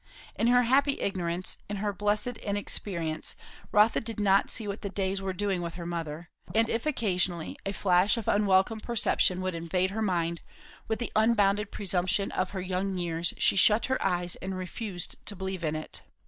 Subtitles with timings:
[0.35, 3.35] In her happy ignorance, in her blessed inexperience,
[3.71, 7.55] Rotha did not see what the days were doing with her mother; and if occasionally
[7.67, 10.41] a flash of unwelcome perception would invade her mind,
[10.87, 15.35] with the unbounded presumption of her young years she shut her eyes and refused to
[15.35, 16.01] believe in it.